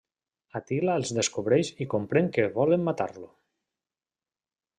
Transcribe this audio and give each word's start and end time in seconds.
Àtila 0.59 0.95
els 1.01 1.11
descobreix 1.17 1.69
i 1.85 1.87
comprèn 1.93 2.33
que 2.39 2.47
volen 2.59 2.89
matar-lo. 2.89 3.31